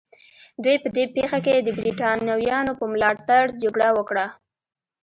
[0.63, 4.25] دوی په دې پېښه کې د برېټانویانو په ملاتړ جګړه وکړه.